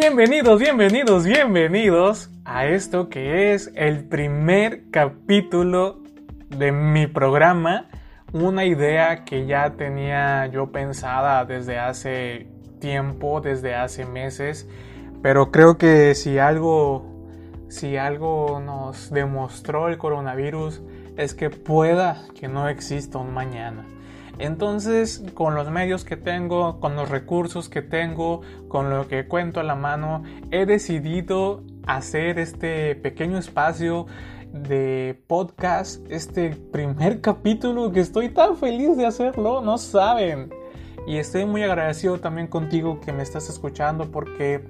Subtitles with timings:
[0.00, 6.00] Bienvenidos, bienvenidos, bienvenidos a esto que es el primer capítulo
[6.48, 7.84] de mi programa.
[8.32, 14.66] Una idea que ya tenía yo pensada desde hace tiempo, desde hace meses.
[15.20, 17.04] Pero creo que si algo,
[17.68, 20.80] si algo nos demostró el coronavirus
[21.18, 23.84] es que pueda que no exista un mañana.
[24.40, 29.60] Entonces, con los medios que tengo, con los recursos que tengo, con lo que cuento
[29.60, 34.06] a la mano, he decidido hacer este pequeño espacio
[34.50, 40.48] de podcast, este primer capítulo que estoy tan feliz de hacerlo, no saben.
[41.06, 44.64] Y estoy muy agradecido también contigo que me estás escuchando porque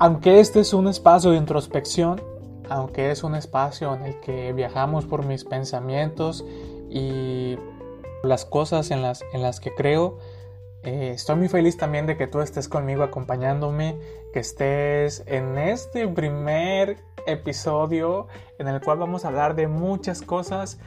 [0.00, 2.20] aunque este es un espacio de introspección,
[2.68, 6.44] aunque es un espacio en el que viajamos por mis pensamientos
[6.88, 7.56] y
[8.22, 10.18] las cosas en las, en las que creo.
[10.82, 13.98] Eh, estoy muy feliz también de que tú estés conmigo acompañándome,
[14.32, 20.78] que estés en este primer episodio en el cual vamos a hablar de muchas cosas,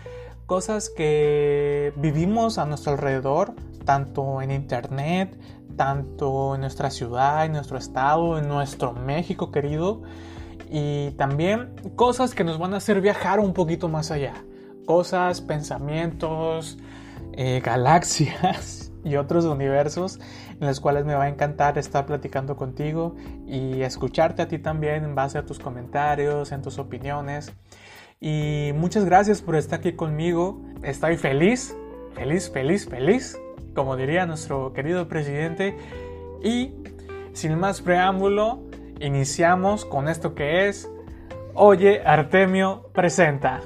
[0.48, 3.53] cosas que vivimos a nuestro alrededor,
[3.86, 5.38] tanto en internet,
[5.75, 10.02] tanto en nuestra ciudad, en nuestro estado, en nuestro México querido,
[10.70, 14.34] y también cosas que nos van a hacer viajar un poquito más allá,
[14.86, 16.78] cosas, pensamientos,
[17.38, 20.20] eh, galaxias y otros universos
[20.59, 23.16] en los cuales me va a encantar estar platicando contigo
[23.48, 27.53] y escucharte a ti también en base a tus comentarios, en tus opiniones.
[28.20, 30.62] Y muchas gracias por estar aquí conmigo.
[30.81, 31.75] Estoy feliz,
[32.14, 33.38] feliz, feliz, feliz,
[33.75, 35.75] como diría nuestro querido presidente.
[36.42, 36.73] Y
[37.34, 38.64] sin más preámbulo,
[39.00, 40.90] iniciamos con esto que es
[41.56, 43.62] Oye Artemio presenta.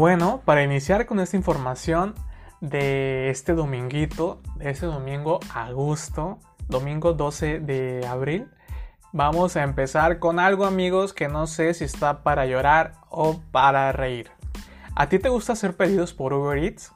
[0.00, 2.14] Bueno, para iniciar con esta información
[2.62, 6.38] de este dominguito, de este domingo a gusto,
[6.68, 8.48] domingo 12 de abril,
[9.12, 13.92] vamos a empezar con algo amigos que no sé si está para llorar o para
[13.92, 14.30] reír.
[14.96, 16.92] ¿A ti te gusta hacer pedidos por Uber Eats?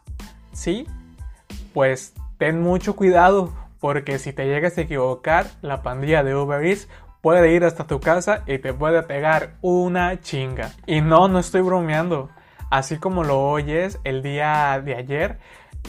[0.54, 0.86] ¿Sí?
[1.74, 6.88] Pues ten mucho cuidado porque si te llegas a equivocar, la pandilla de Uber Eats
[7.20, 10.72] puede ir hasta tu casa y te puede pegar una chinga.
[10.86, 12.30] Y no, no estoy bromeando.
[12.70, 15.38] Así como lo oyes, el día de ayer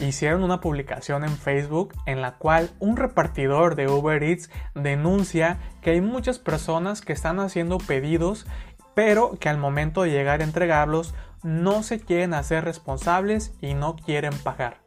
[0.00, 5.90] hicieron una publicación en Facebook en la cual un repartidor de Uber Eats denuncia que
[5.90, 8.46] hay muchas personas que están haciendo pedidos
[8.96, 13.94] pero que al momento de llegar a entregarlos no se quieren hacer responsables y no
[13.94, 14.78] quieren pagar.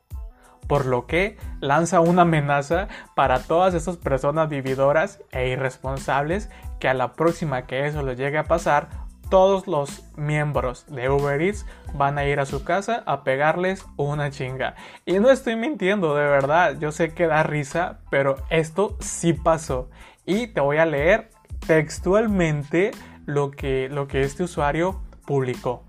[0.68, 6.50] Por lo que lanza una amenaza para todas esas personas vividoras e irresponsables
[6.80, 8.90] que a la próxima que eso les llegue a pasar
[9.30, 14.32] todos los miembros de Uber Eats van a ir a su casa a pegarles una
[14.32, 14.76] chinga.
[15.06, 19.90] Y no estoy mintiendo, de verdad, yo sé que da risa, pero esto sí pasó.
[20.26, 21.30] Y te voy a leer
[21.66, 22.92] textualmente
[23.26, 25.86] lo que, lo que este usuario publicó.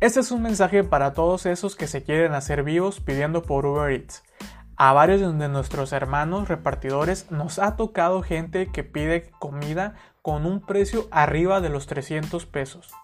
[0.00, 3.90] Este es un mensaje para todos esos que se quieren hacer vivos pidiendo por Uber
[3.90, 4.22] Eats.
[4.76, 9.94] A varios de nuestros hermanos repartidores nos ha tocado gente que pide comida
[10.24, 12.94] con un precio arriba de los 300 pesos.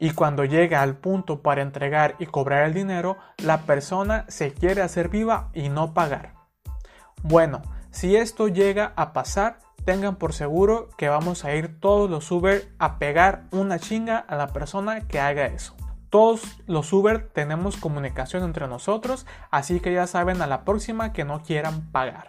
[0.00, 4.82] Y cuando llega al punto para entregar y cobrar el dinero, la persona se quiere
[4.82, 6.34] hacer viva y no pagar.
[7.22, 7.62] Bueno,
[7.92, 12.68] si esto llega a pasar, tengan por seguro que vamos a ir todos los Uber
[12.80, 15.76] a pegar una chinga a la persona que haga eso.
[16.10, 21.24] Todos los Uber tenemos comunicación entre nosotros, así que ya saben a la próxima que
[21.24, 22.26] no quieran pagar.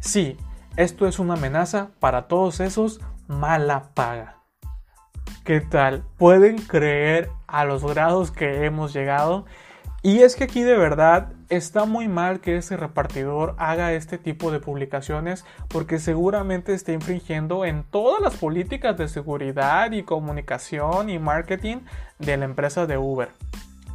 [0.00, 0.38] Sí,
[0.78, 4.38] esto es una amenaza para todos esos mala paga.
[5.44, 6.02] ¿Qué tal?
[6.16, 9.46] ¿Pueden creer a los grados que hemos llegado?
[10.02, 14.50] Y es que aquí de verdad está muy mal que ese repartidor haga este tipo
[14.50, 21.18] de publicaciones porque seguramente está infringiendo en todas las políticas de seguridad y comunicación y
[21.18, 21.78] marketing
[22.18, 23.30] de la empresa de Uber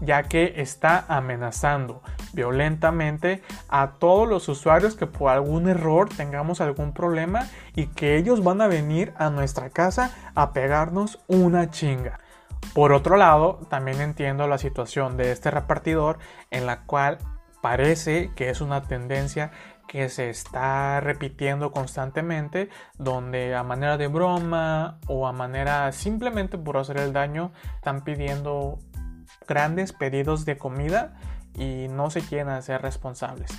[0.03, 2.01] ya que está amenazando
[2.33, 8.44] violentamente a todos los usuarios que por algún error tengamos algún problema y que ellos
[8.44, 12.19] van a venir a nuestra casa a pegarnos una chinga.
[12.73, 16.17] Por otro lado, también entiendo la situación de este repartidor
[16.50, 17.19] en la cual
[17.61, 19.51] parece que es una tendencia
[19.88, 26.77] que se está repitiendo constantemente, donde a manera de broma o a manera simplemente por
[26.77, 28.79] hacer el daño están pidiendo
[29.47, 31.13] grandes pedidos de comida
[31.55, 33.51] y no se quieren hacer responsables.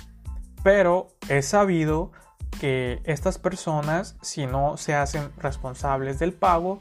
[0.63, 2.11] Pero es sabido
[2.59, 6.79] que estas personas, si no se hacen responsables del pago,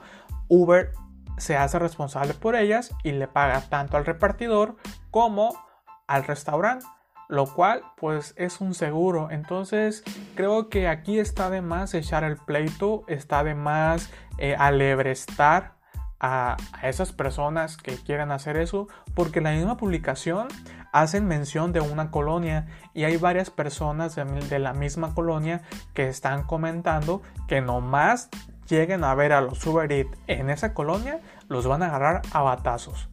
[0.48, 0.92] Uber
[1.36, 4.76] se hace responsable por ellas y le paga tanto al repartidor
[5.10, 5.54] como
[6.06, 6.86] al restaurante
[7.28, 9.30] lo cual pues es un seguro.
[9.30, 10.02] Entonces
[10.34, 15.73] creo que aquí está de más echar el pleito, está de más eh, alebrestar
[16.24, 20.48] a, esas personas que quieren hacer eso, porque en la misma publicación
[20.90, 25.60] hacen mención de una colonia y hay varias personas de, de la misma colonia
[25.92, 28.30] que están comentando que nomás
[28.68, 32.40] lleguen a ver a los Uber Eats en esa colonia, los van a agarrar a
[32.40, 33.10] batazos.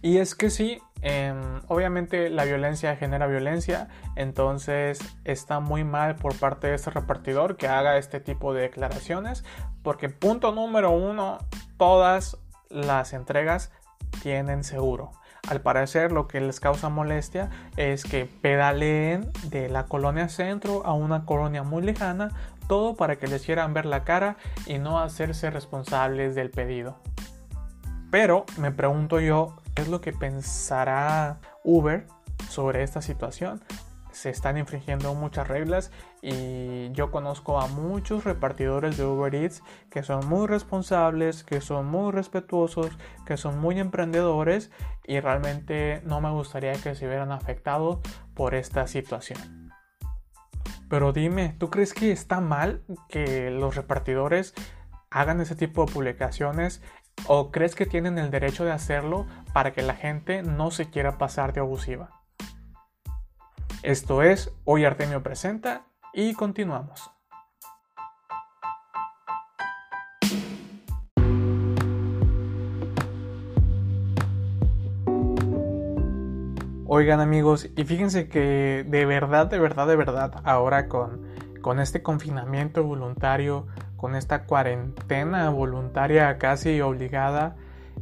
[0.00, 6.36] Y es que sí, Em, obviamente la violencia genera violencia, entonces está muy mal por
[6.36, 9.44] parte de este repartidor que haga este tipo de declaraciones,
[9.82, 11.38] porque punto número uno,
[11.76, 12.36] todas
[12.68, 13.70] las entregas
[14.22, 15.12] tienen seguro.
[15.48, 20.92] Al parecer lo que les causa molestia es que pedaleen de la colonia centro a
[20.92, 22.30] una colonia muy lejana,
[22.66, 24.36] todo para que les quieran ver la cara
[24.66, 26.98] y no hacerse responsables del pedido.
[28.10, 32.08] Pero me pregunto yo, ¿qué es lo que pensará Uber
[32.48, 33.62] sobre esta situación?
[34.10, 40.02] Se están infringiendo muchas reglas y yo conozco a muchos repartidores de Uber Eats que
[40.02, 42.90] son muy responsables, que son muy respetuosos,
[43.24, 44.72] que son muy emprendedores
[45.06, 48.00] y realmente no me gustaría que se vieran afectados
[48.34, 49.70] por esta situación.
[50.90, 54.54] Pero dime, ¿tú crees que está mal que los repartidores
[55.10, 56.82] hagan ese tipo de publicaciones
[57.26, 61.18] ¿O crees que tienen el derecho de hacerlo para que la gente no se quiera
[61.18, 62.10] pasar de abusiva?
[63.82, 67.10] Esto es Hoy Artemio Presenta y continuamos.
[76.90, 81.28] Oigan amigos, y fíjense que de verdad, de verdad, de verdad, ahora con,
[81.60, 83.66] con este confinamiento voluntario,
[83.98, 87.56] con esta cuarentena voluntaria casi obligada,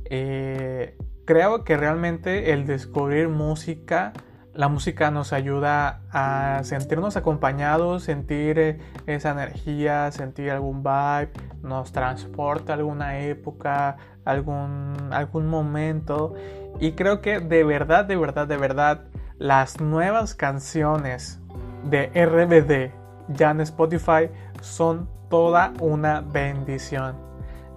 [0.05, 4.13] eh, creo que realmente el descubrir música,
[4.53, 11.31] la música nos ayuda a sentirnos acompañados, sentir eh, esa energía, sentir algún vibe,
[11.63, 16.35] nos transporta a alguna época, algún, algún momento.
[16.79, 19.05] Y creo que de verdad, de verdad, de verdad,
[19.39, 21.41] las nuevas canciones
[21.85, 22.93] de RBD
[23.35, 27.17] ya en Spotify son toda una bendición.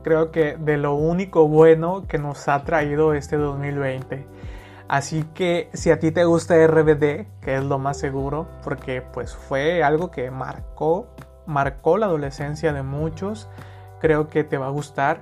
[0.04, 4.26] Creo que de lo único bueno que nos ha traído este 2020.
[4.88, 9.36] Así que si a ti te gusta RBD, que es lo más seguro, porque pues
[9.36, 11.08] fue algo que marcó,
[11.46, 13.50] marcó la adolescencia de muchos,
[14.00, 15.22] creo que te va a gustar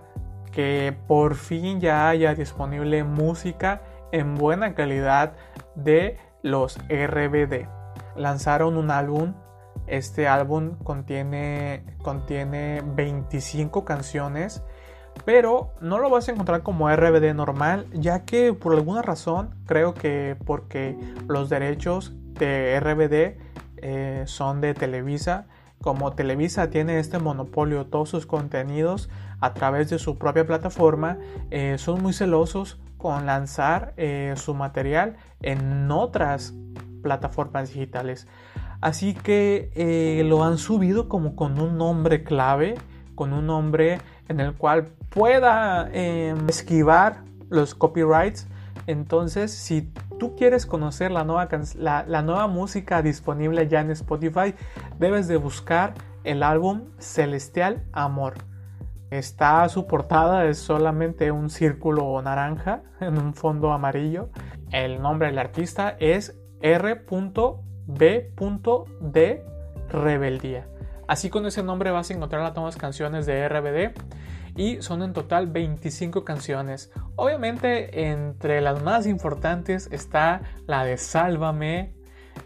[0.52, 3.82] que por fin ya haya disponible música
[4.12, 5.34] en buena calidad
[5.76, 7.68] de los RBD.
[8.16, 9.34] Lanzaron un álbum
[9.88, 14.64] este álbum contiene, contiene 25 canciones,
[15.26, 19.94] pero no lo vas a encontrar como RBD normal, ya que por alguna razón, creo
[19.94, 20.98] que porque
[21.28, 23.40] los derechos de RBD
[23.78, 25.48] eh, son de Televisa,
[25.82, 31.18] como Televisa tiene este monopolio todos sus contenidos a través de su propia plataforma,
[31.52, 36.54] eh, son muy celosos con lanzar eh, su material en otras
[37.04, 38.28] plataformas digitales.
[38.82, 42.76] Así que eh, lo han subido como con un nombre clave,
[43.16, 48.48] con un nombre en el cual pueda em, esquivar los copyrights.
[48.86, 54.54] Entonces, si tú quieres conocer la nueva, la nueva música disponible ya en Spotify,
[55.00, 55.94] debes de buscar
[56.24, 58.36] el álbum Celestial Amor.
[59.10, 64.30] Está su portada, es solamente un círculo naranja en un fondo amarillo.
[64.72, 66.96] El nombre del artista es R.
[67.88, 69.46] B.D.
[69.90, 70.68] Rebeldía.
[71.08, 73.94] Así con ese nombre vas a encontrar las canciones de RBD
[74.58, 76.92] y son en total 25 canciones.
[77.16, 81.94] Obviamente entre las más importantes está la de Sálvame,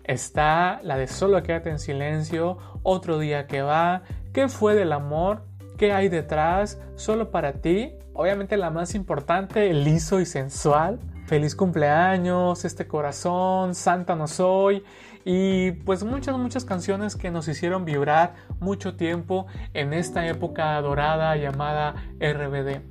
[0.04, 5.44] está la de Solo quédate en silencio, Otro día que va, ¿Qué fue del amor?
[5.78, 6.80] ¿Qué hay detrás?
[6.96, 7.94] Solo para ti.
[8.14, 11.00] Obviamente la más importante, liso y sensual.
[11.32, 14.84] Feliz cumpleaños, este corazón, Santa no soy
[15.24, 21.38] y pues muchas, muchas canciones que nos hicieron vibrar mucho tiempo en esta época dorada
[21.38, 22.82] llamada RBD.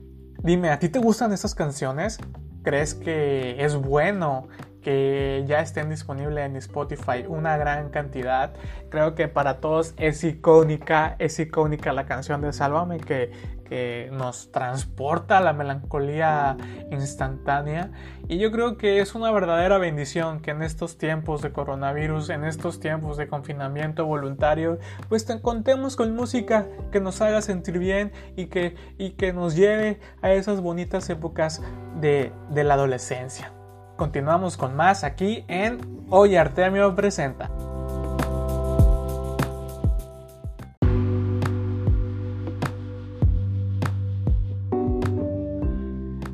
[0.43, 2.17] Dime, ¿a ti te gustan estas canciones?
[2.63, 4.49] ¿Crees que es bueno
[4.81, 8.55] que ya estén disponibles en Spotify una gran cantidad.
[8.89, 13.31] Creo que para todos es icónica, es icónica la canción de Sálvame que,
[13.71, 16.57] que nos transporta a la melancolía
[16.91, 17.93] instantánea.
[18.29, 22.45] Y yo creo que es una verdadera bendición que en estos tiempos de coronavirus, en
[22.45, 28.47] estos tiempos de confinamiento voluntario, pues contemos con música que nos haga sentir bien y
[28.47, 31.63] que, y que nos lleve a esas bonitas épocas
[32.01, 33.53] de, de la adolescencia.
[33.97, 37.70] Continuamos con más aquí en Hoy Artemio Presenta.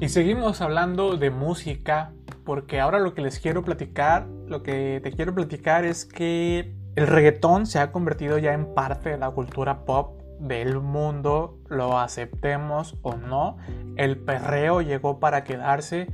[0.06, 2.12] Y seguimos hablando de música
[2.44, 7.08] porque ahora lo que les quiero platicar, lo que te quiero platicar es que el
[7.08, 12.96] reggaetón se ha convertido ya en parte de la cultura pop del mundo, lo aceptemos
[13.02, 13.56] o no,
[13.96, 16.06] el perreo llegó para quedarse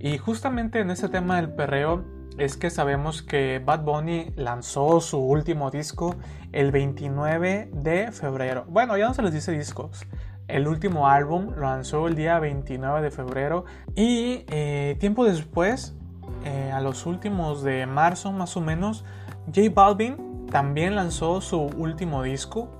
[0.00, 2.04] y justamente en ese tema del perreo
[2.38, 6.16] es que sabemos que Bad Bunny lanzó su último disco
[6.50, 8.64] el 29 de febrero.
[8.66, 10.04] Bueno, ya no se les dice discos.
[10.48, 13.64] El último álbum lo lanzó el día 29 de febrero
[13.96, 15.96] y eh, tiempo después,
[16.44, 19.04] eh, a los últimos de marzo más o menos,
[19.46, 22.70] J Balvin también lanzó su último disco,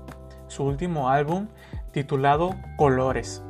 [0.47, 1.49] su último álbum
[1.91, 3.43] titulado Colores.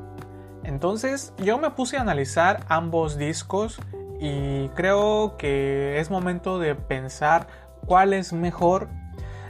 [0.65, 3.79] Entonces yo me puse a analizar ambos discos
[4.19, 7.49] y creo que es momento de pensar
[7.87, 8.89] cuál es mejor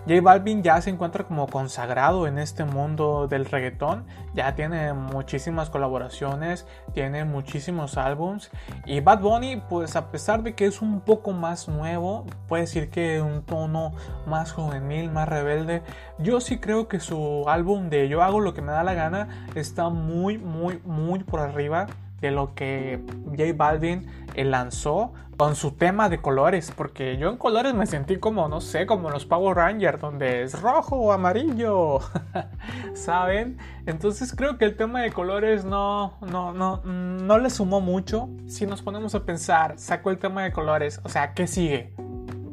[0.08, 5.68] J Balvin ya se encuentra como consagrado en este mundo del reggaetón, ya tiene muchísimas
[5.68, 8.50] colaboraciones, tiene muchísimos álbums.
[8.84, 12.88] Y Bad Bunny pues a pesar de que es un poco más nuevo, puede decir
[12.90, 13.92] que un tono
[14.26, 15.82] más juvenil, más rebelde,
[16.18, 19.46] yo sí creo que su álbum de Yo hago lo que me da la gana
[19.56, 21.88] está muy muy muy por arriba
[22.20, 27.36] de lo que J Balvin eh, lanzó con su tema de colores, porque yo en
[27.36, 32.00] colores me sentí como, no sé, como los Power Rangers, donde es rojo o amarillo,
[32.94, 33.58] ¿saben?
[33.84, 38.30] Entonces creo que el tema de colores no, no, no, no le sumó mucho.
[38.46, 41.92] Si nos ponemos a pensar, sacó el tema de colores, o sea, ¿qué sigue?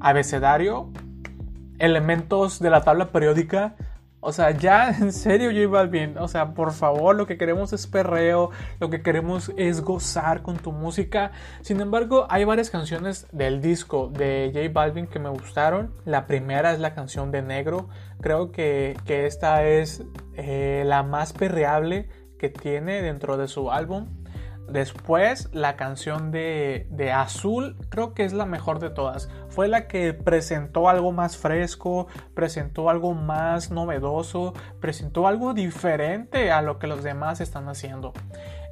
[0.01, 0.89] Abecedario,
[1.79, 3.75] elementos de la tabla periódica,
[4.23, 6.17] o sea, ya en serio, J Balvin.
[6.17, 8.49] O sea, por favor, lo que queremos es perreo,
[8.79, 11.31] lo que queremos es gozar con tu música.
[11.61, 15.93] Sin embargo, hay varias canciones del disco de J Balvin que me gustaron.
[16.05, 17.89] La primera es la canción de Negro.
[18.21, 20.03] Creo que, esta es
[20.35, 24.07] eh, la más perreable que tiene dentro de su álbum.
[24.69, 29.29] Después, la canción de, Azul creo que es la mejor de todas.
[29.49, 36.61] Fue la que presentó algo más fresco, presentó algo más novedoso, presentó algo diferente a
[36.61, 38.13] lo que los demás están haciendo.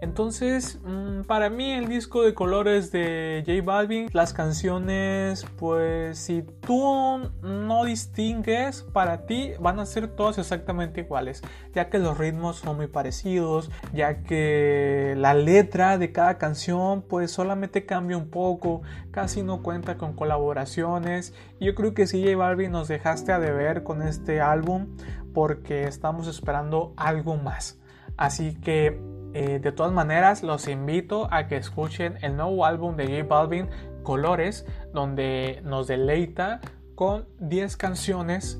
[0.02, 6.42] Entonces, mm, para mí el disco de colores de J Balvin, las canciones, pues si
[6.42, 11.44] tú no distingues, para ti van a ser todas exactamente iguales,
[11.76, 17.30] ya que los ritmos son muy parecidos, ya que la letra de cada canción pues
[17.30, 18.82] solamente cambia un poco,
[19.12, 21.36] casi no cuenta con colaboraciones.
[21.60, 24.88] Yo creo que si J Balvin nos dejaste a deber con este álbum
[25.32, 27.78] porque estamos esperando algo más.
[28.18, 29.00] Así que
[29.34, 33.70] eh, de todas maneras, los invito a que escuchen el nuevo álbum de J Balvin,
[34.04, 36.60] Colores, donde nos deleita
[36.96, 38.60] con 10 canciones.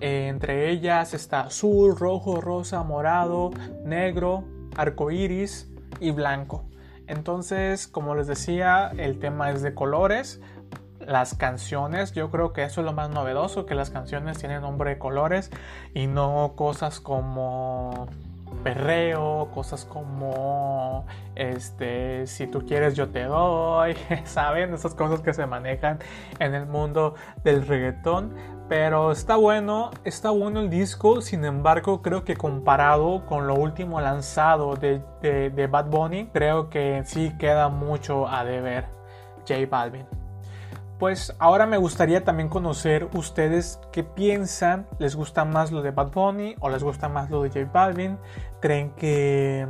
[0.00, 3.50] Eh, entre ellas está azul, rojo, rosa, morado,
[3.84, 4.44] negro,
[4.76, 6.64] arco iris y blanco.
[7.06, 10.40] Entonces, como les decía, el tema es de colores.
[11.00, 14.90] Las canciones, yo creo que eso es lo más novedoso, que las canciones tienen nombre
[14.90, 15.50] de colores
[15.94, 18.06] y no cosas como
[18.62, 25.46] perreo, cosas como este si tú quieres yo te doy, saben, esas cosas que se
[25.46, 25.98] manejan
[26.38, 27.14] en el mundo
[27.44, 28.34] del reggaetón,
[28.68, 34.00] pero está bueno, está bueno el disco, sin embargo creo que comparado con lo último
[34.00, 39.00] lanzado de, de Bad Bunny, creo que sí queda mucho a deber.
[39.46, 40.19] J Balvin.
[41.00, 44.86] Pues ahora me gustaría también conocer ustedes qué piensan.
[44.98, 48.18] ¿Les gusta más lo de Bad Bunny o les gusta más lo de J Balvin?
[48.60, 49.66] ¿Creen que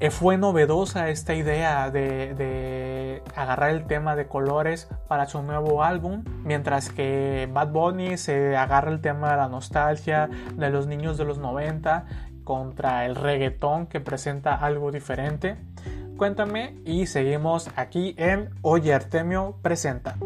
[0.00, 6.24] eh, fue novedosa esta idea de, agarrar el tema de colores para su nuevo álbum?
[6.42, 11.26] Mientras que Bad Bunny se agarra el tema de la nostalgia, de los niños de
[11.26, 12.06] los 90
[12.42, 15.58] contra el reggaetón que presenta algo diferente.
[16.16, 20.16] Cuéntame y seguimos aquí en Oye Artemio Presenta.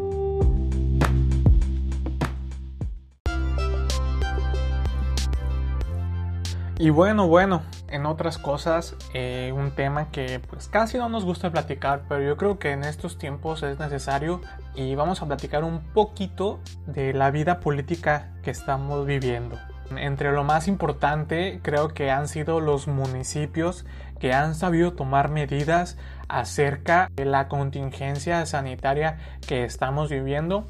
[6.77, 11.51] Y bueno, bueno, en otras cosas, eh, un tema que pues casi no nos gusta
[11.51, 14.41] platicar, pero yo creo que en estos tiempos es necesario
[14.75, 19.57] y vamos a platicar un poquito de la vida política que estamos viviendo.
[19.97, 23.85] Entre lo más importante creo que han sido los municipios
[24.19, 25.97] que han sabido tomar medidas
[26.27, 30.67] acerca de la contingencia sanitaria que estamos viviendo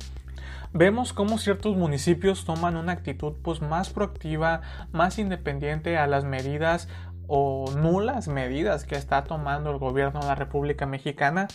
[0.74, 6.88] vemos cómo ciertos municipios toman una actitud pues, más proactiva, más independiente a las medidas
[7.27, 11.48] o nulas medidas que está tomando el gobierno de la República Mexicana.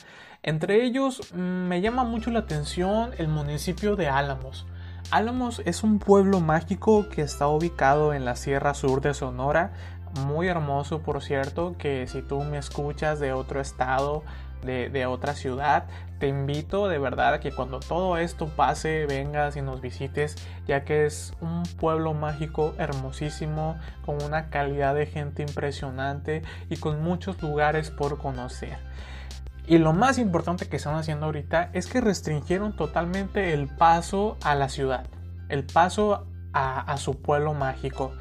[0.42, 4.66] Entre ellos mm, me llama mucho la atención el municipio de Álamos.
[5.10, 9.72] Álamos es un pueblo mágico que está ubicado en la Sierra Sur de Sonora,
[10.20, 14.22] muy hermoso por cierto, que si tú me escuchas de otro estado,
[14.64, 15.84] de, otra ciudad,
[16.18, 20.84] te invito de verdad a que cuando todo esto pase vengas y nos visites, ya
[20.84, 27.42] que es un pueblo mágico hermosísimo, con una calidad de gente impresionante y con muchos
[27.42, 28.78] lugares por conocer.
[29.66, 34.54] Y lo más importante que están haciendo ahorita es que restringieron totalmente el paso a
[34.54, 35.06] la ciudad,
[35.48, 38.12] el paso a, a su pueblo mágico.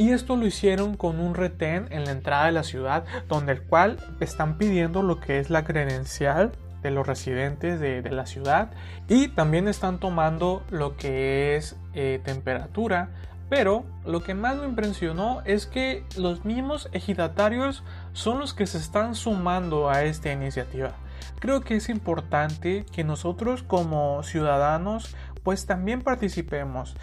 [0.00, 3.60] Y esto lo hicieron con un retén en la entrada de la ciudad, donde el
[3.60, 6.52] cual están pidiendo lo que es la credencial
[6.82, 8.70] de los residentes de, la ciudad
[9.08, 13.10] y también están tomando lo que es eh, temperatura
[13.50, 17.82] pero lo que más me impresionó es que los mismos ejidatarios
[18.14, 20.92] son los que se están sumando a esta iniciativa.
[21.40, 26.96] Creo que es importante que nosotros como ciudadanos pues también participemos.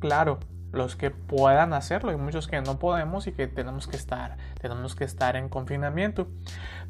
[0.00, 0.40] Claro,
[0.72, 4.94] los que puedan hacerlo, hay muchos que no podemos y que tenemos que estar, tenemos
[4.94, 6.28] que estar en confinamiento.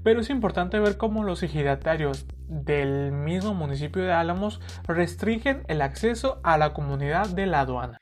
[0.03, 6.41] Pero es importante ver cómo los ejidatarios del mismo municipio de Álamos restringen el acceso
[6.43, 8.01] a la comunidad de la aduana.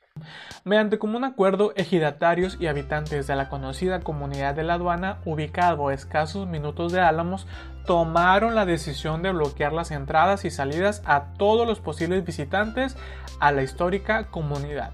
[0.65, 5.93] Mediante común acuerdo, ejidatarios y habitantes de la conocida comunidad de la aduana, ubicado a
[5.93, 7.47] escasos minutos de Álamos,
[7.85, 12.97] tomaron la decisión de bloquear las entradas y salidas a todos los posibles visitantes
[13.39, 14.91] a la histórica comunidad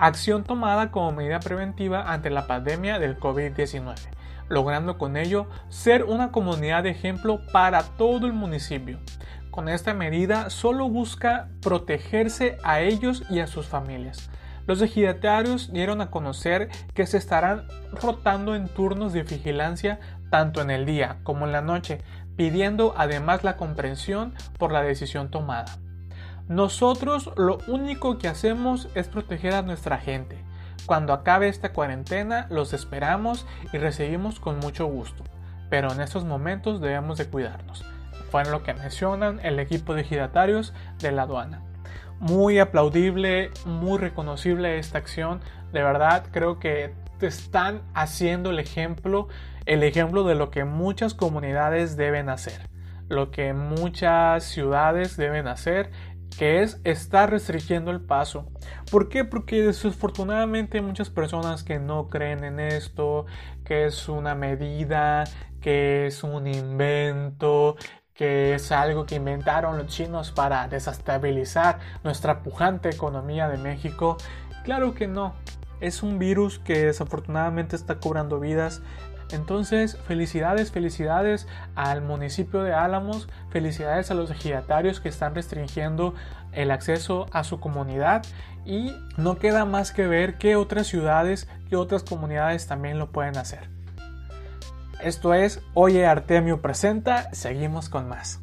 [0.00, 3.94] acción tomada como medida preventiva ante la pandemia del COVID-19,
[4.48, 8.98] logrando con ello ser una comunidad de ejemplo para todo el municipio.
[9.50, 14.30] Con esta medida solo busca protegerse a ellos y a sus familias.
[14.66, 20.70] Los ejidatarios dieron a conocer que se estarán rotando en turnos de vigilancia tanto en
[20.70, 22.00] el día como en la noche,
[22.36, 25.76] pidiendo además la comprensión por la decisión tomada.
[26.50, 30.36] Nosotros lo único que hacemos es proteger a nuestra gente.
[30.84, 35.22] Cuando acabe esta cuarentena los esperamos y recibimos con mucho gusto,
[35.68, 37.84] pero en estos momentos debemos de cuidarnos.
[38.32, 41.62] Fue lo que mencionan el equipo de giratarios de la aduana.
[42.18, 45.40] Muy aplaudible, muy reconocible esta acción.
[45.72, 49.28] De verdad creo que te están haciendo el ejemplo,
[49.66, 52.68] el ejemplo de lo que muchas comunidades deben hacer,
[53.08, 55.90] lo que muchas ciudades deben hacer
[56.38, 58.46] que es estar restringiendo el paso.
[58.90, 59.24] ¿Por qué?
[59.24, 63.26] Porque desafortunadamente hay muchas personas que no creen en esto,
[63.64, 65.24] que es una medida,
[65.60, 67.76] que es un invento,
[68.14, 74.16] que es algo que inventaron los chinos para desestabilizar nuestra pujante economía de México.
[74.64, 75.34] Claro que no.
[75.80, 78.82] Es un virus que desafortunadamente está cobrando vidas,
[79.32, 86.14] entonces, felicidades, felicidades al municipio de Álamos, felicidades a los ejidatarios que están restringiendo
[86.52, 88.24] el acceso a su comunidad
[88.64, 93.36] y no queda más que ver qué otras ciudades, qué otras comunidades también lo pueden
[93.36, 93.68] hacer.
[95.02, 98.40] Esto es Oye Artemio Presenta, seguimos con más.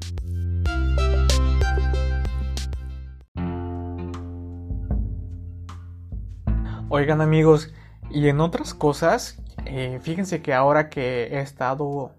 [6.90, 7.74] Oigan amigos,
[8.10, 12.16] y en otras cosas eh, fíjense que ahora que he estado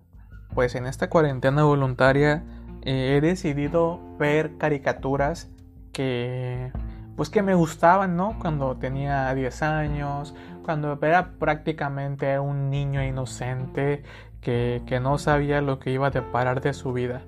[0.54, 2.44] pues en esta cuarentena voluntaria
[2.82, 5.50] he decidido ver caricaturas
[5.92, 6.72] que
[7.16, 8.38] pues que me gustaban, ¿no?
[8.38, 14.04] Cuando tenía 10 años, cuando era prácticamente un niño inocente
[14.40, 17.22] que, que no sabía lo que iba a deparar de su vida.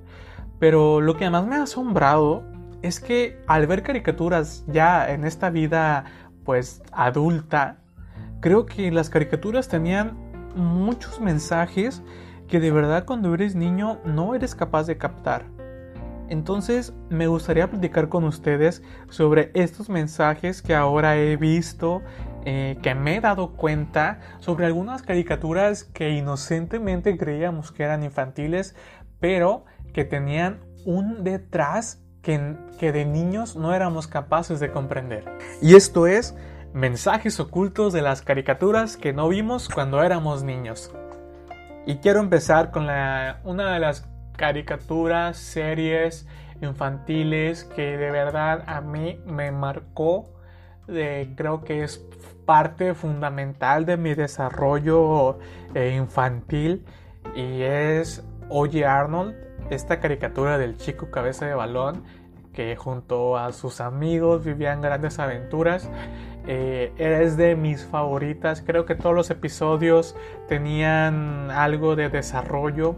[0.61, 2.45] Pero lo que más me ha asombrado
[2.83, 6.05] es que al ver caricaturas ya en esta vida
[6.45, 7.79] pues adulta,
[8.41, 10.17] creo que las caricaturas tenían
[10.55, 12.03] muchos mensajes
[12.51, 15.45] que de verdad cuando eres niño no eres capaz de captar.
[16.29, 22.03] Entonces me gustaría platicar con ustedes sobre estos mensajes que ahora he visto,
[22.45, 28.77] eh, que me he dado cuenta sobre algunas caricaturas que inocentemente creíamos que eran infantiles,
[29.19, 35.25] pero que tenían un detrás que, que de niños no éramos capaces de comprender.
[35.63, 36.37] Y esto es
[36.73, 40.93] mensajes ocultos de las caricaturas que no vimos cuando éramos niños.
[41.87, 46.27] Y quiero empezar con una de las caricaturas, series
[46.63, 50.31] infantiles que de verdad a mí me marcó.
[50.87, 52.05] creo que es
[52.45, 55.39] parte fundamental de mi desarrollo
[55.75, 56.85] eh, infantil
[57.35, 59.35] y es Oye Arnold,
[59.71, 62.03] esta caricatura del chico cabeza de balón
[62.53, 65.89] que junto a sus amigos vivían grandes aventuras.
[66.47, 68.63] Eh, es de mis favoritas.
[68.65, 70.17] Creo que todos los episodios
[70.49, 72.97] tenían algo de desarrollo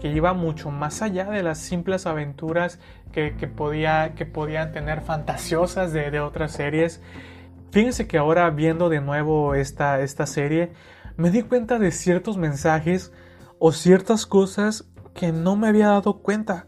[0.00, 2.80] que iba mucho más allá de las simples aventuras
[3.12, 7.00] que, podía, que podían tener fantasiosas de, otras series.
[7.70, 10.72] Fíjense que ahora viendo de nuevo esta, esta serie,
[11.16, 13.12] me di cuenta de ciertos mensajes
[13.58, 16.66] o ciertas cosas que no me había dado cuenta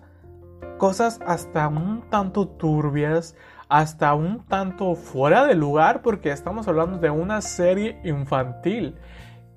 [0.78, 3.34] cosas hasta un tanto turbias,
[3.74, 8.94] hasta un tanto fuera de lugar, porque estamos hablando de una serie infantil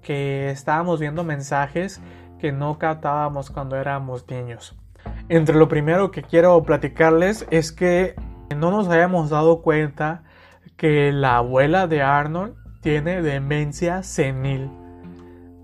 [0.01, 2.01] que estábamos viendo mensajes
[2.39, 4.75] que no captábamos cuando éramos niños.
[5.29, 8.15] Entre lo primero que quiero platicarles es que
[8.55, 10.23] no nos habíamos dado cuenta
[10.77, 14.71] que la abuela de Arnold tiene demencia senil.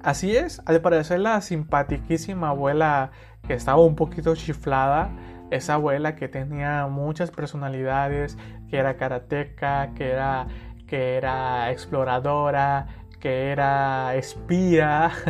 [0.03, 3.09] Así es, al parecer la simpaticísima abuela
[3.47, 5.09] que estaba un poquito chiflada
[5.55, 8.37] esa abuela que tenía muchas personalidades,
[8.69, 10.47] que era karateca, que era,
[10.87, 12.87] que era exploradora,
[13.19, 15.11] que era espía.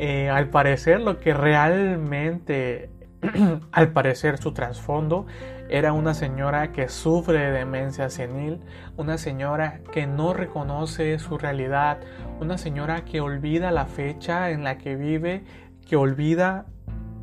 [0.00, 2.90] Eh, al parecer lo que realmente,
[3.70, 5.26] al parecer su trasfondo,
[5.68, 8.60] era una señora que sufre de demencia senil,
[8.96, 11.98] una señora que no reconoce su realidad,
[12.40, 15.44] una señora que olvida la fecha en la que vive,
[15.86, 16.66] que olvida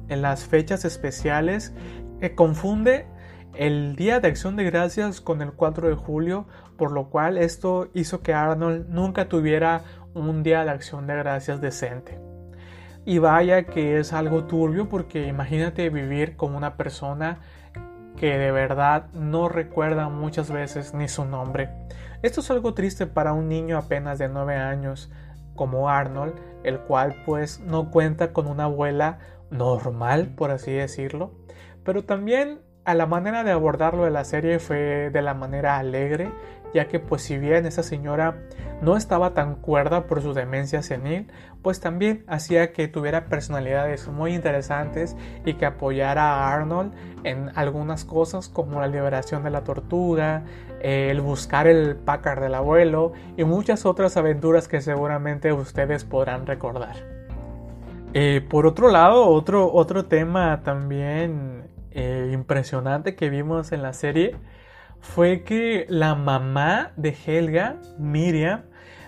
[0.08, 1.74] en las fechas especiales
[2.22, 3.08] que confunde
[3.56, 6.46] el Día de Acción de Gracias con el 4 de julio,
[6.78, 9.82] por lo cual esto hizo que Arnold nunca tuviera
[10.14, 12.20] un Día de Acción de Gracias decente.
[13.06, 17.40] Y vaya que es algo turbio porque imagínate vivir con una persona
[18.16, 21.70] que de verdad no recuerda muchas veces ni su nombre.
[22.22, 25.12] Esto es algo triste para un niño apenas de 9 años
[25.56, 29.18] como Arnold, el cual pues no cuenta con una abuela
[29.50, 31.32] normal, por así decirlo.
[31.84, 36.32] Pero también a la manera de abordarlo de la serie fue de la manera alegre,
[36.74, 38.38] ya que pues si bien esa señora
[38.82, 41.28] no estaba tan cuerda por su demencia senil,
[41.62, 45.16] pues también hacía que tuviera personalidades muy interesantes
[45.46, 50.44] y que apoyara a Arnold en algunas cosas como la liberación de la tortuga,
[50.82, 56.96] el buscar el Packard del abuelo y muchas otras aventuras que seguramente ustedes podrán recordar.
[58.14, 61.61] Eh, por otro lado, otro, otro tema también
[61.92, 64.36] eh, impresionante que vimos en la serie
[65.02, 68.64] fue que la mamá de Helga, Miriam,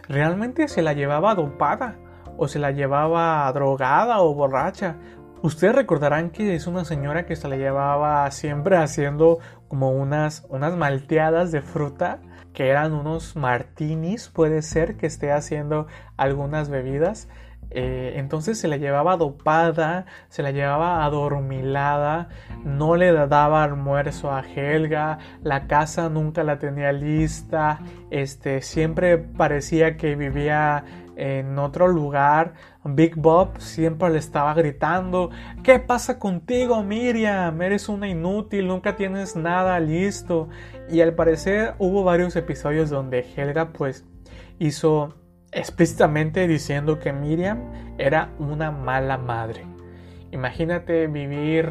[0.07, 1.97] realmente se la llevaba dopada
[2.37, 4.97] o se la llevaba drogada o borracha.
[5.41, 10.75] Ustedes recordarán que es una señora que se la llevaba siempre haciendo como unas, unas
[10.75, 12.19] malteadas de fruta,
[12.53, 17.27] que eran unos martinis, puede ser que esté haciendo algunas bebidas.
[17.75, 22.29] Eh, entonces se la llevaba dopada, se la llevaba adormilada,
[22.63, 27.79] no le daba almuerzo a Helga, la casa nunca la tenía lista,
[28.11, 30.83] este, siempre parecía que vivía
[31.15, 32.53] en otro lugar.
[32.83, 35.29] Big Bob siempre le estaba gritando,
[35.63, 37.61] ¿qué pasa contigo Miriam?
[37.61, 40.49] Eres una inútil, nunca tienes nada listo.
[40.91, 44.05] Y al parecer hubo varios episodios donde Helga pues
[44.59, 45.15] hizo
[45.53, 49.65] explícitamente diciendo que Miriam era una mala madre.
[50.31, 51.69] Imagínate vivir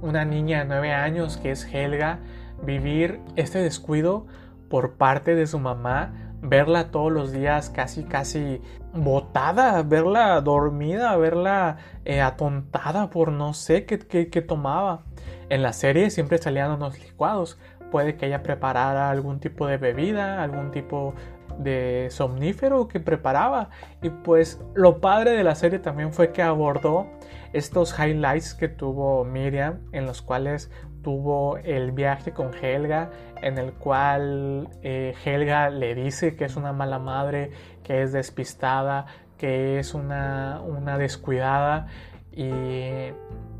[0.00, 2.20] una niña de 9 años que es Helga,
[2.62, 4.26] vivir este descuido
[4.68, 8.60] por parte de su mamá, verla todos los días casi casi
[8.92, 15.02] botada, verla dormida, verla eh, atontada por no sé qué, qué tomaba.
[15.48, 17.58] En la serie siempre salían unos licuados.
[17.90, 21.14] Puede que ella preparara algún tipo de bebida, algún tipo
[21.58, 23.70] de somnífero que preparaba.
[24.02, 27.06] Y pues lo padre de la serie también fue que abordó
[27.52, 30.70] estos highlights que tuvo Miriam, en los cuales
[31.02, 36.72] tuvo el viaje con Helga, en el cual eh, Helga le dice que es una
[36.72, 37.50] mala madre,
[37.82, 39.06] que es despistada,
[39.38, 41.86] que es una, una descuidada
[42.32, 42.50] y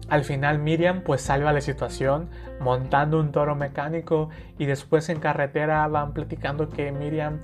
[0.08, 2.28] al final Miriam pues salva la situación
[2.60, 7.40] montando un toro mecánico y después en carretera van platicando que Miriam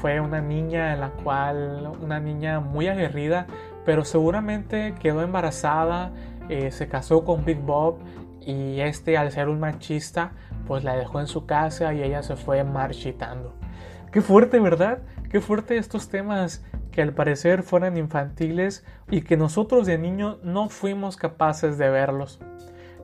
[0.00, 3.46] fue una niña en la cual, una niña muy aguerrida,
[3.84, 6.12] pero seguramente quedó embarazada,
[6.48, 7.98] eh, se casó con Big Bob
[8.40, 10.32] y este al ser un machista
[10.66, 13.54] pues la dejó en su casa y ella se fue marchitando.
[14.12, 14.98] Qué fuerte, ¿verdad?
[15.30, 16.64] Qué fuerte estos temas
[16.98, 22.40] que al parecer fueran infantiles y que nosotros de niños no fuimos capaces de verlos.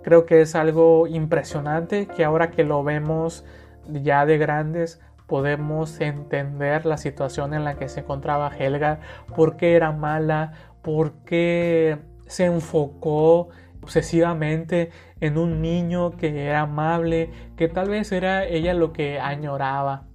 [0.03, 3.45] Creo que es algo impresionante que ahora que lo vemos
[3.87, 8.99] ya de grandes podemos entender la situación en la que se encontraba Helga,
[9.37, 17.31] por qué era mala, por qué se enfocó obsesivamente en un niño que era amable,
[17.57, 20.09] que tal vez era ella lo que añoraba.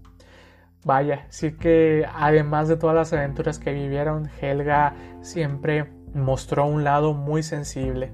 [0.86, 7.14] Vaya, sí que además de todas las aventuras que vivieron, Helga siempre mostró un lado
[7.14, 8.14] muy sensible.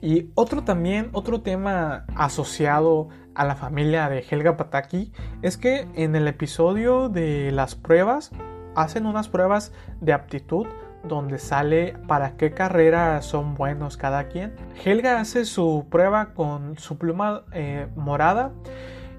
[0.00, 6.16] Y otro también, otro tema asociado a la familia de Helga Pataki es que en
[6.16, 8.32] el episodio de las pruebas
[8.74, 10.66] hacen unas pruebas de aptitud
[11.04, 14.54] donde sale para qué carrera son buenos cada quien.
[14.84, 18.52] Helga hace su prueba con su pluma eh, morada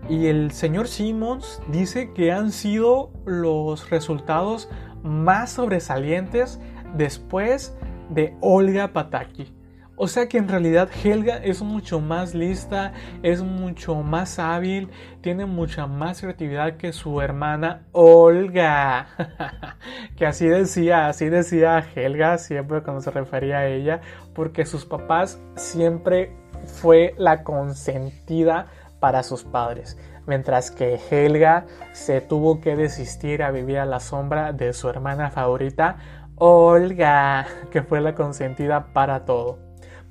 [0.09, 4.69] y el señor Simmons dice que han sido los resultados
[5.03, 6.59] más sobresalientes
[6.95, 7.75] después
[8.09, 9.53] de Olga Pataki.
[9.95, 14.89] O sea que en realidad Helga es mucho más lista, es mucho más hábil,
[15.21, 19.07] tiene mucha más creatividad que su hermana Olga.
[20.17, 24.01] que así decía, así decía Helga siempre cuando se refería a ella,
[24.33, 26.35] porque sus papás siempre
[26.65, 28.67] fue la consentida
[29.03, 29.97] para sus padres.
[30.27, 35.29] Mientras que Helga se tuvo que desistir a vivir a la sombra de su hermana
[35.29, 35.97] favorita,
[36.37, 39.62] Olga, que fue la consentida para todo.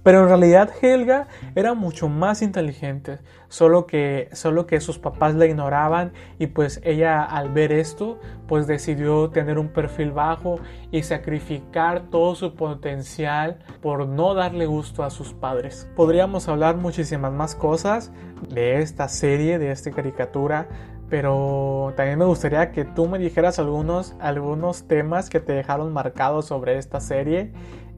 [0.03, 5.47] Pero en realidad Helga era mucho más inteligente, solo que, solo que sus papás la
[5.47, 10.59] ignoraban y pues ella al ver esto pues decidió tener un perfil bajo
[10.91, 15.89] y sacrificar todo su potencial por no darle gusto a sus padres.
[15.95, 18.13] Podríamos hablar muchísimas más cosas
[18.49, 20.67] de esta serie, de esta caricatura,
[21.09, 26.47] pero también me gustaría que tú me dijeras algunos, algunos temas que te dejaron marcados
[26.47, 27.53] sobre esta serie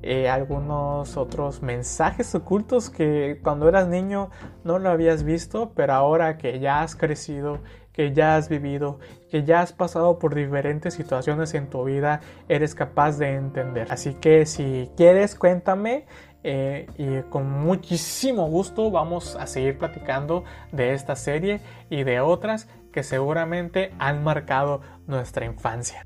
[0.07, 4.31] eh, algunos otros mensajes ocultos que cuando eras niño
[4.63, 7.61] no lo habías visto, pero ahora que ya has crecido,
[7.93, 8.99] que ya has vivido,
[9.31, 13.87] que ya has pasado por diferentes situaciones en tu vida, eres capaz de entender.
[13.91, 16.07] Así que si quieres, cuéntame.
[16.47, 22.69] Eh, y con muchísimo gusto vamos a seguir platicando de esta serie y de otras
[22.93, 26.05] que seguramente han marcado nuestra infancia.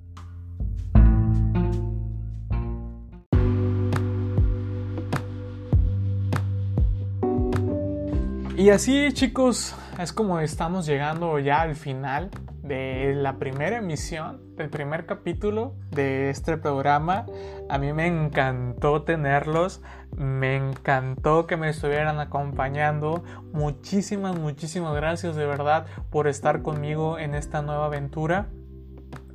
[8.58, 12.28] Y así chicos, es como estamos llegando ya al final
[12.60, 17.24] de la primera emisión, del primer capítulo de este programa.
[17.68, 19.80] A mí me encantó tenerlos,
[20.16, 23.22] me encantó que me estuvieran acompañando.
[23.52, 28.48] Muchísimas, muchísimas gracias de verdad por estar conmigo en esta nueva aventura.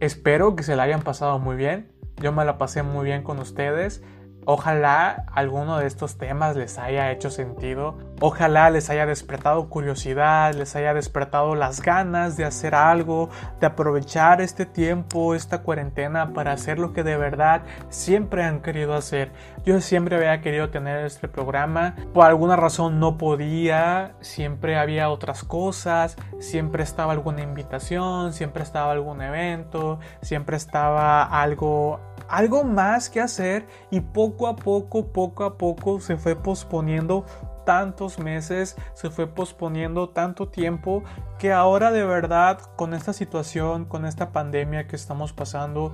[0.02, 1.94] Espero que se la hayan pasado muy bien.
[2.18, 4.04] Yo me la pasé muy bien con ustedes.
[4.46, 7.98] Ojalá alguno de estos temas les haya hecho sentido.
[8.20, 13.30] Ojalá les haya despertado curiosidad, les haya despertado las ganas de hacer algo,
[13.60, 18.94] de aprovechar este tiempo, esta cuarentena para hacer lo que de verdad siempre han querido
[18.94, 19.32] hacer.
[19.66, 25.44] Yo siempre había querido tener este programa, por alguna razón no podía, siempre había otras
[25.44, 32.00] cosas, siempre estaba alguna invitación, siempre estaba algún evento, siempre estaba algo
[32.34, 37.26] algo más que hacer y poco a poco, poco a poco se fue posponiendo
[37.64, 41.04] tantos meses, se fue posponiendo tanto tiempo
[41.38, 45.94] que ahora de verdad con esta situación, con esta pandemia que estamos pasando,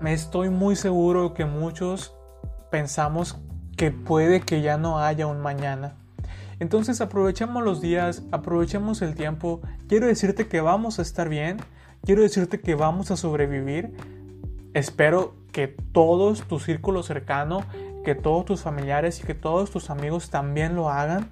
[0.00, 2.14] me estoy muy seguro que muchos
[2.70, 3.36] pensamos
[3.76, 5.96] que puede que ya no haya un mañana.
[6.60, 9.62] Entonces aprovechemos los días, aprovechemos el tiempo.
[9.88, 11.56] Quiero decirte que vamos a estar bien,
[12.04, 14.13] quiero decirte que vamos a sobrevivir
[14.74, 17.60] Espero que todos tu círculo cercano,
[18.04, 21.30] que todos tus familiares y que todos tus amigos también lo hagan.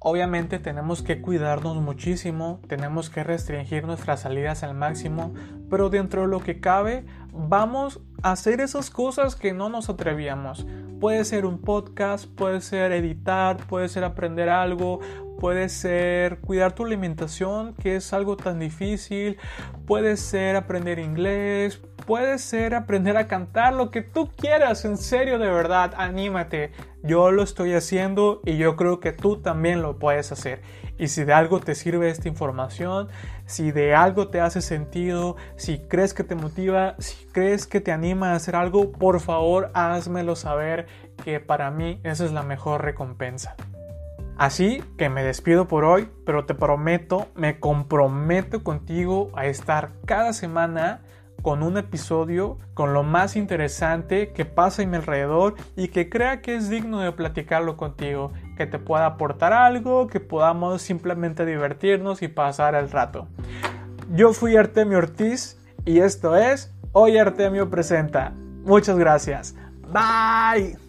[0.00, 5.32] Obviamente tenemos que cuidarnos muchísimo, tenemos que restringir nuestras salidas al máximo,
[5.70, 10.66] pero dentro de lo que cabe vamos a hacer esas cosas que no nos atrevíamos.
[11.00, 14.98] Puede ser un podcast, puede ser editar, puede ser aprender algo,
[15.38, 19.38] puede ser cuidar tu alimentación, que es algo tan difícil,
[19.86, 25.38] puede ser aprender inglés, puede ser aprender a cantar, lo que tú quieras, en serio,
[25.38, 26.72] de verdad, anímate.
[27.02, 30.62] Yo lo estoy haciendo y yo creo que tú también lo puedes hacer.
[30.98, 33.08] Y si de algo te sirve esta información,
[33.46, 37.92] si de algo te hace sentido, si crees que te motiva, si crees que te
[37.92, 40.86] anima a hacer algo, por favor házmelo saber
[41.24, 43.56] que para mí esa es la mejor recompensa.
[44.36, 50.32] Así que me despido por hoy, pero te prometo, me comprometo contigo a estar cada
[50.32, 51.02] semana
[51.44, 56.40] con un episodio con lo más interesante que pasa en mi alrededor y que crea
[56.40, 62.22] que es digno de platicarlo contigo, que te pueda aportar algo, que podamos simplemente divertirnos
[62.22, 63.28] y pasar el rato.
[64.14, 68.32] Yo fui Artemio Ortiz y esto es Hoy Artemio Presenta.
[68.64, 69.54] Muchas gracias.
[69.92, 70.83] Bye.